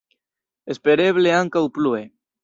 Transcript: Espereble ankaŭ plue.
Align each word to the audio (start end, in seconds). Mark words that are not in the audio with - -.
Espereble 0.75 1.35
ankaŭ 1.41 1.63
plue. 1.77 2.01